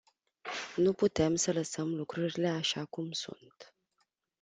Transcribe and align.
Nu 0.77 0.93
putem 0.93 1.35
să 1.35 1.51
lăsăm 1.53 1.95
lucrurile 1.95 2.47
așa 2.47 2.85
cum 2.85 3.11
sunt. 3.11 3.73